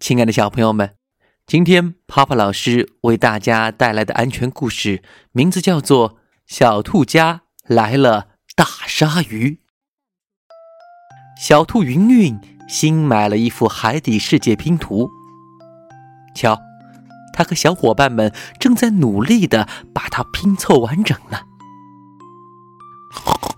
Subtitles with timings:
[0.00, 0.94] 亲爱的小朋友们，
[1.46, 6.12] 今天泡泡老师为大家带来的安全故事，名字叫做
[6.46, 9.50] 《小兔家来了大鲨鱼》。
[11.38, 15.10] 小兔云云新买了一幅海底世界拼图，
[16.34, 16.58] 瞧，
[17.34, 21.40] 他和小伙伴们正在努力的把它拼凑完整呢。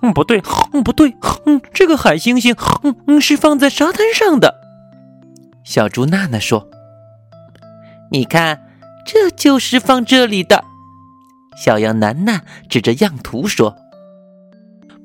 [0.01, 1.17] 嗯，不对，嗯，不对，
[1.47, 4.52] 嗯，这个海星星，嗯嗯，是放在沙滩上的。
[5.73, 6.69] 小猪娜娜说
[8.13, 8.61] ：“你看，
[9.07, 10.63] 这就是放这里的。”
[11.57, 13.75] 小羊楠楠指着样图说：“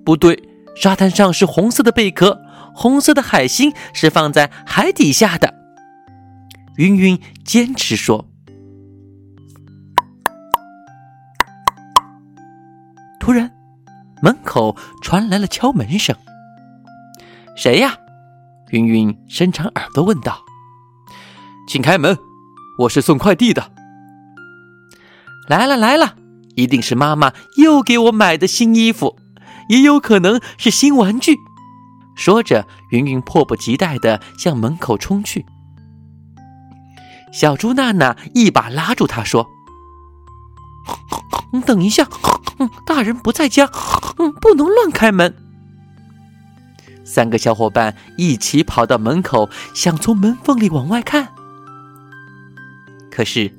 [0.04, 0.38] 不对，
[0.76, 2.42] 沙滩上是红色的贝壳，
[2.76, 5.54] 红色的海星是放在海底下的。”
[6.76, 8.26] 云云坚持说。
[13.22, 13.50] 突然，
[14.22, 16.14] 门口传来了敲门声。
[17.56, 17.98] “谁呀？”
[18.72, 20.38] 云云伸长耳朵问道。
[21.68, 22.18] 请开门，
[22.80, 23.72] 我是送快递的。
[25.50, 26.16] 来了来了，
[26.56, 29.18] 一定是妈妈又给我买的新衣服，
[29.68, 31.36] 也有可能是新玩具。
[32.16, 35.46] 说着，云云迫不及待的向门口冲去。
[37.34, 39.46] 小猪娜娜一把拉住她，说
[41.68, 42.08] ：“等一下，
[42.86, 43.70] 大人不在家，
[44.42, 45.36] 不能乱开门。”
[47.04, 51.34] 三个小伙伴一起跑到门口，想从门缝里往外看。
[53.18, 53.52] 可是，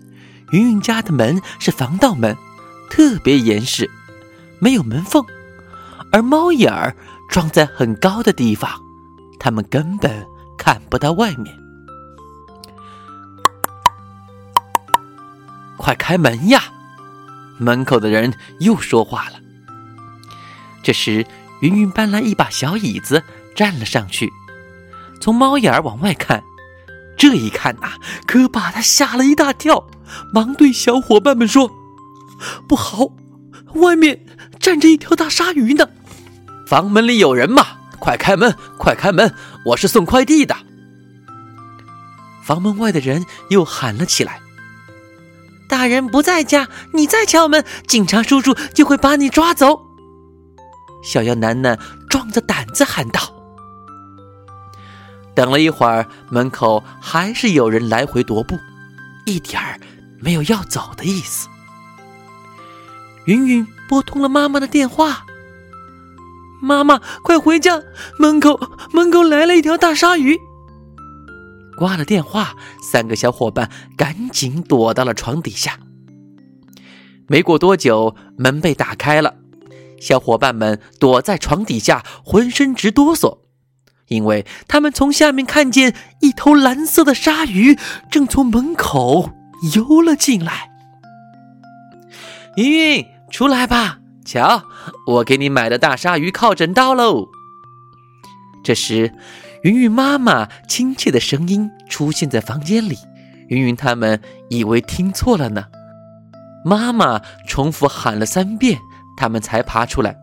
[0.53, 2.37] 云云家的门是防盗门，
[2.89, 3.91] 特别严实，
[4.61, 5.27] 没有门缝，
[6.12, 6.95] 而猫眼儿
[7.28, 8.70] 装在很高的地方，
[9.41, 10.25] 他们根本
[10.56, 11.53] 看不到外面。
[15.77, 16.62] 快开门呀！
[17.59, 19.41] 门口的人又说话了。
[20.84, 21.27] 这时，
[21.62, 23.25] 云云搬来一把小椅子，
[23.56, 24.33] 站了上去，
[25.20, 26.45] 从猫眼儿往外看。
[27.19, 27.94] 这一看呐，
[28.27, 29.88] 可把他吓了一大跳，
[30.33, 31.70] 忙对小伙伴们说
[32.69, 33.08] ：“不好，
[33.75, 34.25] 外面
[34.60, 35.88] 站着一条大鲨鱼呢！
[36.66, 37.66] 房门里有人吗？
[37.98, 39.34] 快开门，快开门！
[39.66, 40.56] 我是送快递的。”
[42.44, 44.41] 房门外的人又喊了起来
[45.69, 49.81] ：“大人不在家，你再敲门，警察叔叔就会把你抓走。”
[51.03, 51.78] 小妖楠楠
[52.09, 53.20] 壮着胆子喊道。
[55.38, 58.59] 等了一会儿，门口还是有人来回踱步，
[59.25, 59.78] 一点儿
[60.19, 61.47] 没有要走的意思。
[63.26, 65.25] 云云拨通了妈妈的电话
[66.60, 67.81] ：“妈妈，快回家！
[68.19, 68.60] 门口
[68.93, 70.37] 门口来了一条大鲨鱼。”
[71.78, 75.78] 挂了电话，三个小伙伴赶紧躲到了床底下。
[77.28, 79.37] 没过多久，门被打开了，
[80.00, 83.47] 小伙伴们躲在床底下，浑身直哆嗦。
[84.08, 87.78] 因为他们从下面看见一头蓝色的鲨鱼
[88.10, 89.30] 正从门口
[89.74, 90.70] 游了进来。
[92.56, 94.62] 云云，出来吧，瞧，
[95.06, 97.28] 我给你买的大鲨鱼靠枕到喽。
[98.64, 99.14] 这时，
[99.62, 102.96] 云云妈妈亲切的声音出现在房间里，
[103.48, 104.20] 云云他们
[104.50, 105.66] 以为听错了呢。
[106.64, 108.78] 妈妈重复喊了三遍，
[109.16, 110.16] 他们才爬出来。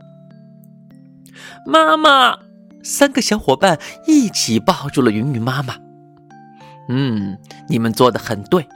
[1.66, 2.45] 妈妈。
[2.86, 5.76] 三个小伙伴一起抱住了云云妈妈。
[6.88, 7.36] 嗯，
[7.68, 8.68] 你们做的很对。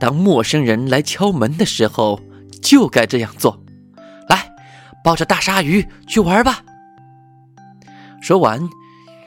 [0.00, 2.20] 当陌生人来敲门的时候，
[2.60, 3.62] 就该这样做。
[4.28, 4.52] 来，
[5.04, 6.64] 抱着大鲨鱼去玩吧。
[8.20, 8.68] 说完，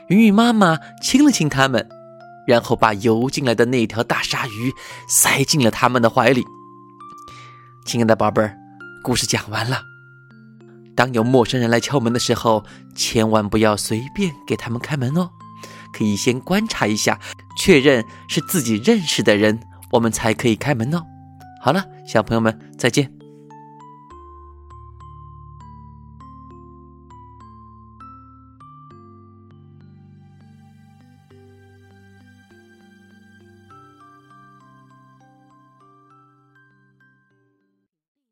[0.10, 1.88] 云云妈妈亲了亲他们，
[2.46, 4.74] 然后把游进来的那条大鲨鱼
[5.08, 6.44] 塞进了他们的怀里。
[7.86, 8.58] 亲爱的宝贝儿，
[9.02, 9.95] 故事讲完了。
[10.96, 12.64] 当有陌生人来敲门的时候，
[12.96, 15.30] 千万不要随便给他们开门哦。
[15.94, 17.20] 可以先观察一下，
[17.58, 19.60] 确认是自己认识的人，
[19.92, 21.02] 我们才可以开门哦。
[21.62, 23.15] 好了，小朋友们，再见。